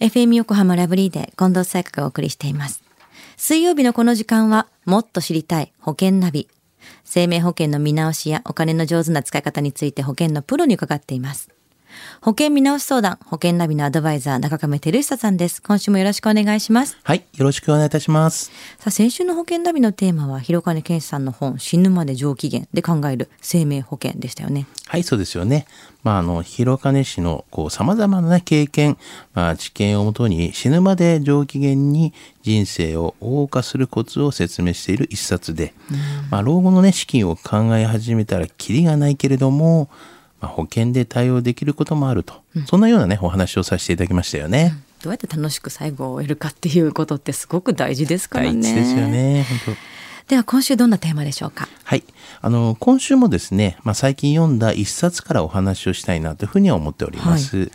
[0.00, 2.84] FM 横浜ラブリーで近藤彩花がお送りしています。
[3.36, 6.48] 水曜日のこの時間は、もっと知りたい保険ナビ。
[7.04, 11.48] 生命保険の見直しやお金の上手な使い方について保険のプロに伺っています。
[12.20, 15.62] 保険見直し相談、保険ナビのアドバイザー、中亀照久さんです。
[15.62, 16.98] 今週もよろしくお願いします。
[17.02, 18.50] はい、よろしくお願いいたします。
[18.78, 24.66] さあ、先週の保険ナビのテーマは、広金健さんの本、死ぬまで上機嫌で考える生命保険でしたよね。
[24.86, 25.66] はい、そうですよね。
[26.02, 28.96] まあ、あの、広金氏の、こう、様々な、ね、経験、
[29.34, 35.74] まあ、知見をもとに死ぬまで上機嫌に人生を謳歌するコツを説明している一冊で、
[36.30, 39.90] まあ、老後のね、資金を考え始めたらキリがないけれども、
[40.40, 42.34] まあ、保険で対応できることもあると、
[42.66, 44.76] そんなようなね、お話をさせていただきましたよね。
[45.02, 48.60] どうやって楽しく最後を終えるかっていうことってすごく大事ですからね。
[48.60, 49.80] 大事ですよね、本当。
[50.28, 51.68] では今週どんなテーマでしょうか？
[51.84, 52.04] はい。
[52.42, 57.70] あの、今週もですね、まあ、最近読んだ一冊からお話をしたいなというふうには思っております。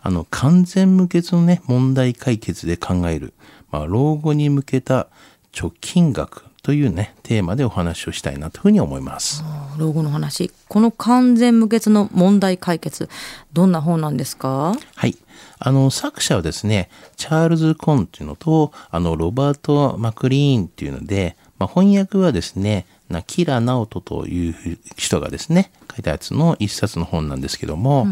[0.00, 3.34] あの、完全無欠のね、問題解決で考える、
[3.72, 5.08] まあ、老後に向けた
[5.52, 9.44] 貯金額というね、テーマでお話をしたいなというふうに思います。
[9.78, 10.50] 老後の話。
[10.66, 13.08] この完全無欠の問題解決、
[13.52, 14.74] どんな本なんですか？
[14.96, 15.16] はい。
[15.60, 28.08] あの、作者はですね、チャールズ・コンっていうのと、あの、ロバート・マクリーンっていうので、まあ、翻訳はですね、なキラ・ナオトという人がですね、書いたやつの一冊の本なんですけども、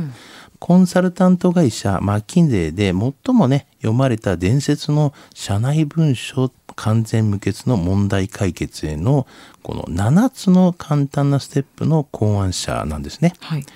[0.66, 9.26] コンサルタント会社マッキンゼーで最もね、読まれた伝説の社内文書完全無欠の問題解決への
[9.62, 13.34] この7つの簡単なステップの考案者なんですね。
[13.40, 13.66] はい。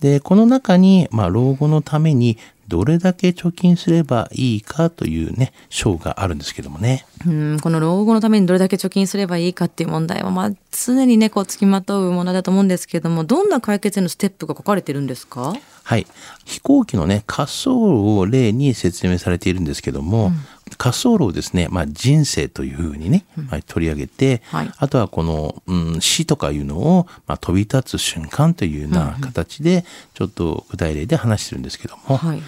[0.00, 7.04] で、この中に、まあ、老後のためにどれだけ貯金すればいいかというね、章があるんですけどもね。
[7.26, 15.54] うん、この老後のためにどれだけ貯金すればいいかっていう問題は、まあ、常にね、こう、付きまとう問題だと思うんですけども、どんな解決へのステップが書かれてるんですか？
[15.88, 16.06] はい。
[16.44, 20.32] 飛行機のね、滑走路を例に説明されているんですけども、
[20.78, 24.72] 滑走路をですね、まあ、人生というふうにね、まあ、取り上げて、はい。
[24.76, 32.42] あとはこの、うん、死とかいうのを、まあ、飛び立つ瞬間というような形で、ちょっと具体例で話してるんですけども、はい。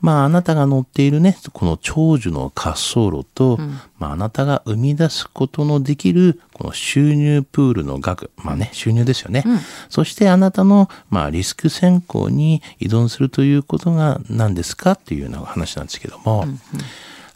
[0.00, 3.58] まあ、あなたが乗っているね、この長寿の滑走路と、
[3.98, 9.44] まあ、あなたが生み出すことのできる、この収入プールの額、まあね、収入ですよね。
[9.88, 16.46] そしてあなたの、まあ、リスク選考に依存するということが何ですかっていうような話なんですけども、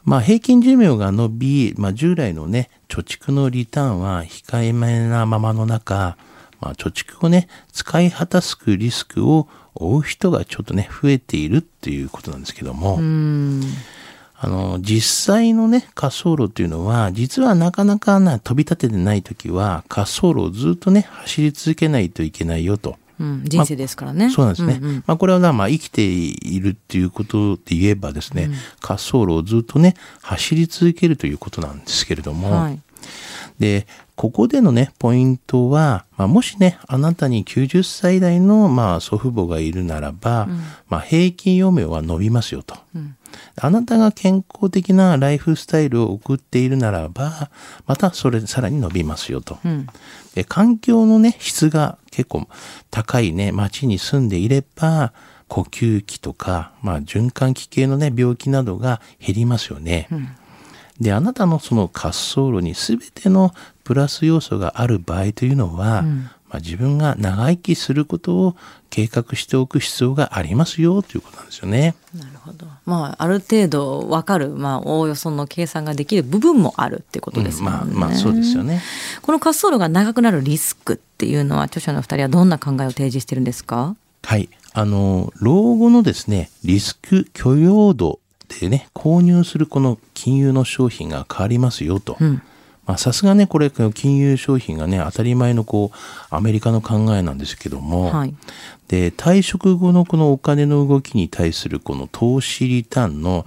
[0.04, 6.16] まあ、平均寿命が伸び、まあ、従来のね、貯蓄のリターンは控えめなままの中、
[6.60, 13.62] まあ、貯蓄をね、使い果たすリスクを負う人がちょっとね、増えているっていうことなんですけども、うん。
[14.42, 22.96] あの、実際のね、滑走路っていうのは、実はなかなかな飛び立ててない時は、滑走路をずっとね、走り続けないといけないよと。
[23.20, 24.30] うん、人生ですからね。
[24.30, 24.78] そうなんですね。
[24.78, 28.48] んんまあこれはなまあ生きているっていうことで言えばですね、
[28.82, 32.80] 滑走路をずっとね、走り続けるということなんですけれども、はい。
[33.60, 40.48] で、ここでのね、ポイントは、まあ、もしね、あなたに90歳代の、まあ、祖父母がいるならば、
[40.88, 42.74] まあ、平均余命は伸びますよと。
[43.56, 47.50] あなたが健康的なライフスタイルを送っているならば、
[47.86, 49.58] またそれさらに伸びますよと。
[49.68, 49.86] ん
[50.34, 52.48] で環境のね、質が結構
[52.90, 55.12] 高いね、町に住んでいれば、
[55.48, 60.08] 呼吸器とか、まあ、循環器系のね、病気などが減りますよね。
[61.00, 68.56] で、あなたのその滑走路に全てのプラス要素がある場合というのは、まあ、自分が長生きすることを
[68.90, 71.94] 計画しておく必要がありますよということなんですよね。
[72.12, 72.66] なるほど。
[72.84, 77.70] まあ、ある程度わかる、まあ、おおよその計算ができる部分もあるってことですよね。
[77.70, 78.82] まあまあそうですよね。
[79.22, 83.94] この滑走路が長くなるリスクっていうのは、著者の二人はどんな考えを提示してるんですか？
[84.22, 84.48] はい。
[84.72, 88.18] あの、老後のですね、リスク許容度
[88.58, 92.16] でね、購入するこの金融の商品が変わりますよと。
[92.86, 98.34] まあさすがね、これ、金融商品がね、当たり前のこう、アメリカの考えなんですけども、はい。
[98.88, 103.44] で、退職後のこのお金の動きに対するこの投資リターンの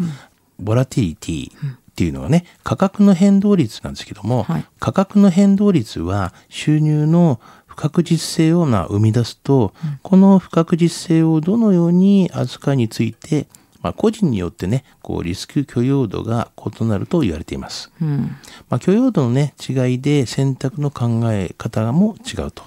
[0.59, 4.65] ボラティリティっていうのはね、価格の変動率なんですけども、はい。
[4.79, 9.73] 価格の変動率は収入の不確実性をまあ生み出すと、
[10.03, 13.47] この不確実性をどのように扱うについて、
[13.83, 17.91] まあ、個人によってね、こうリスク許容度が異なると言われています。
[18.01, 18.37] うん。
[18.69, 22.63] まあ、許容度のね、違いで選択の考え方も違うと。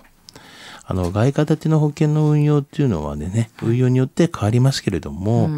[0.84, 5.48] あの、外貨建ての保険の運用っていうのはね、運用によって変わりますけれども、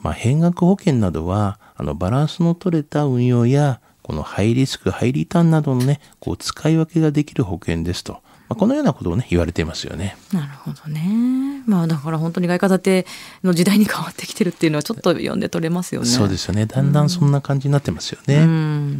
[0.00, 8.14] まあ、変額保険などは、あの、バランスの取れた運用や、このハイリスク、ハイリターンなどのね、こう、使い分けができる保険ですと。
[8.14, 8.20] ま
[8.50, 10.16] あ、このようなことをね、言われていますよね。
[10.32, 11.53] なるほどね。
[11.66, 13.06] まあだから本当に外貨建て
[13.42, 16.06] の時代に変わってきてるっていうのはちょっと読んで取れますよね。
[16.06, 16.66] そうですよね。
[16.66, 18.36] だんだんそんな感じになってますよね。
[18.36, 18.98] うん、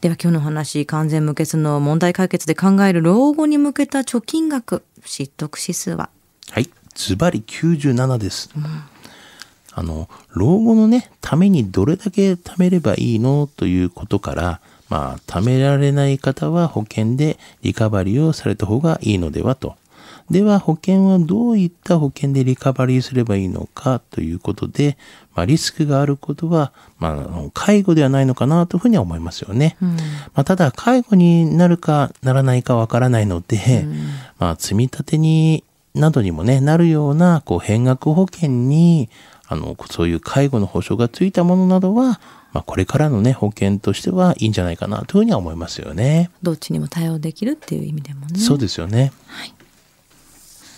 [0.00, 6.10] では今日の話、完全無欠の問題解決で考える老後に向けた貯金額、知得指数は？
[6.50, 8.50] はい、ズバリ97です。
[8.56, 8.64] うん
[9.74, 19.76] あの、老後のね、ためにどれだけ貯めればいいのということから、まあ、貯められない方は保険でリカバリーをされた方がいいのではと。
[20.30, 24.98] では、保険はどういった保険でリカバリーすればいいのかということで、
[25.34, 29.76] まあ、リスクがあることは、まあ、介護ではないのかなというふうには思いますよね。
[29.80, 29.96] うん、ま
[30.34, 33.94] あ、ただ、介護になるかならないかわからないので、うん、
[34.38, 35.64] まあ、積み立てに、
[35.94, 39.08] などにもね、なるような、こう、変額保険に、
[39.48, 42.20] あの、そういう介護の保障がついたものなどは、
[42.52, 46.30] まあ、これからのね、保険としてはいいんじゃないかなというふうには思いますよね。
[46.42, 48.38] どっちにも対応できるっていう意味でもね。
[48.38, 49.12] そうですよね。
[49.26, 49.54] はい。